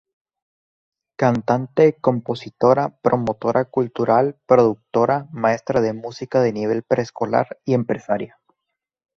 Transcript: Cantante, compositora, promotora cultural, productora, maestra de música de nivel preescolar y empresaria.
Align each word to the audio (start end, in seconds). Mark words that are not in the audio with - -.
Cantante, 1.15 1.99
compositora, 2.01 2.97
promotora 3.03 3.65
cultural, 3.65 4.35
productora, 4.47 5.27
maestra 5.31 5.79
de 5.79 5.93
música 5.93 6.41
de 6.41 6.53
nivel 6.53 6.81
preescolar 6.81 7.59
y 7.65 7.75
empresaria. 7.75 8.39